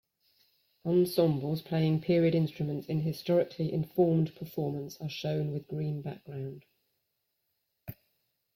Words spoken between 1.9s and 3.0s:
period instruments